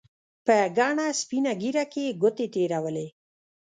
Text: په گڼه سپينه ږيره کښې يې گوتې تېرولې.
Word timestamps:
په 0.45 0.57
گڼه 0.77 1.07
سپينه 1.21 1.51
ږيره 1.61 1.83
کښې 1.91 2.01
يې 2.07 2.17
گوتې 2.21 2.45
تېرولې. 2.53 3.07